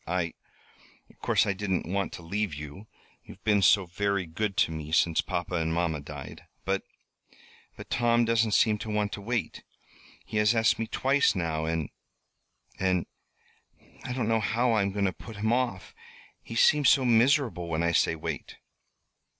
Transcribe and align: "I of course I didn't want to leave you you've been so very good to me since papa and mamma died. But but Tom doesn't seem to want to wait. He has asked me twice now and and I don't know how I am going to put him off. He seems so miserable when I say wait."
"I 0.07 0.33
of 1.11 1.19
course 1.19 1.45
I 1.45 1.53
didn't 1.53 1.85
want 1.85 2.11
to 2.13 2.23
leave 2.23 2.55
you 2.55 2.87
you've 3.23 3.43
been 3.43 3.61
so 3.61 3.85
very 3.85 4.25
good 4.25 4.57
to 4.57 4.71
me 4.71 4.91
since 4.91 5.21
papa 5.21 5.53
and 5.53 5.71
mamma 5.71 5.99
died. 5.99 6.43
But 6.65 6.81
but 7.77 7.91
Tom 7.91 8.25
doesn't 8.25 8.53
seem 8.53 8.79
to 8.79 8.89
want 8.89 9.11
to 9.11 9.21
wait. 9.21 9.61
He 10.25 10.37
has 10.37 10.55
asked 10.55 10.79
me 10.79 10.87
twice 10.87 11.35
now 11.35 11.65
and 11.65 11.91
and 12.79 13.05
I 14.03 14.11
don't 14.13 14.27
know 14.27 14.39
how 14.39 14.71
I 14.71 14.81
am 14.81 14.91
going 14.91 15.05
to 15.05 15.13
put 15.13 15.35
him 15.35 15.53
off. 15.53 15.93
He 16.41 16.55
seems 16.55 16.89
so 16.89 17.05
miserable 17.05 17.67
when 17.67 17.83
I 17.83 17.91
say 17.91 18.15
wait." 18.15 18.55